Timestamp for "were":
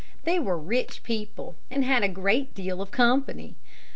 0.39-0.57